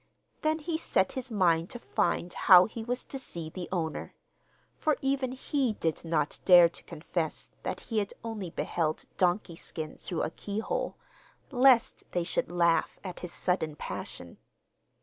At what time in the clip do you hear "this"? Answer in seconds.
13.17-13.31